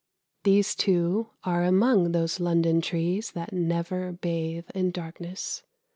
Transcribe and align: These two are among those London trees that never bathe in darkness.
These 0.43 0.73
two 0.73 1.29
are 1.43 1.63
among 1.63 2.11
those 2.11 2.39
London 2.39 2.81
trees 2.81 3.33
that 3.33 3.53
never 3.53 4.11
bathe 4.13 4.65
in 4.73 4.89
darkness. 4.89 5.61